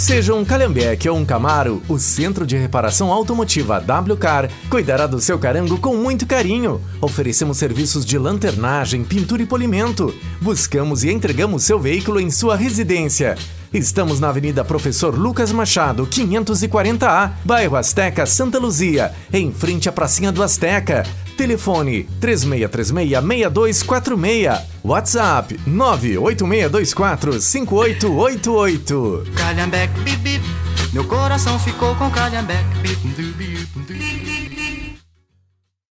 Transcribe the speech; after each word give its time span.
Seja 0.00 0.32
um 0.32 0.46
Calhambeque 0.46 1.06
ou 1.10 1.18
um 1.18 1.26
Camaro, 1.26 1.82
o 1.86 1.98
Centro 1.98 2.46
de 2.46 2.56
Reparação 2.56 3.12
Automotiva 3.12 3.84
WCAR 4.14 4.48
cuidará 4.70 5.06
do 5.06 5.20
seu 5.20 5.38
carango 5.38 5.76
com 5.78 5.94
muito 5.94 6.26
carinho. 6.26 6.80
Oferecemos 7.02 7.58
serviços 7.58 8.06
de 8.06 8.16
lanternagem, 8.16 9.04
pintura 9.04 9.42
e 9.42 9.46
polimento. 9.46 10.12
Buscamos 10.40 11.04
e 11.04 11.10
entregamos 11.12 11.64
seu 11.64 11.78
veículo 11.78 12.18
em 12.18 12.30
sua 12.30 12.56
residência. 12.56 13.36
Estamos 13.72 14.18
na 14.18 14.30
Avenida 14.30 14.64
Professor 14.64 15.16
Lucas 15.16 15.52
Machado, 15.52 16.04
540A, 16.04 17.30
bairro 17.44 17.76
Azteca, 17.76 18.26
Santa 18.26 18.58
Luzia, 18.58 19.12
em 19.32 19.52
frente 19.52 19.88
à 19.88 19.92
Pracinha 19.92 20.32
do 20.32 20.42
Azteca. 20.42 21.04
Telefone 21.36 22.08
3636-6246. 22.20 24.62
WhatsApp 24.82 25.54
986245888. 25.68 27.40
5888 27.40 29.24
Calhambeque, 29.36 29.92
Meu 30.92 31.04
coração 31.04 31.56
ficou 31.60 31.94
com 31.94 32.10
calhambeque, 32.10 33.78